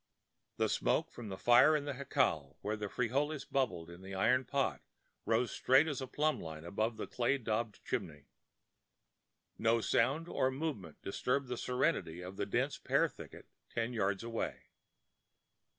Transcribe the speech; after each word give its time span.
The 0.57 0.67
smoke 0.67 1.11
from 1.11 1.29
the 1.29 1.37
fire 1.37 1.75
in 1.75 1.85
the 1.85 1.93
jacal, 1.93 2.57
where 2.61 2.75
the 2.75 2.89
frijoles 2.89 3.45
blubbered 3.45 3.91
in 3.93 4.01
the 4.01 4.15
iron 4.15 4.45
pot, 4.45 4.81
rose 5.27 5.51
straight 5.51 5.87
as 5.87 6.01
a 6.01 6.07
plumb 6.07 6.39
line 6.41 6.65
above 6.65 6.97
the 6.97 7.05
clay 7.05 7.37
daubed 7.37 7.85
chimney. 7.85 8.25
No 9.59 9.79
sound 9.79 10.27
or 10.27 10.49
movement 10.49 11.03
disturbed 11.03 11.49
the 11.49 11.55
serenity 11.55 12.19
of 12.21 12.35
the 12.35 12.47
dense 12.47 12.79
pear 12.79 13.07
thicket 13.07 13.47
ten 13.69 13.93
yards 13.93 14.23
away. 14.23 14.69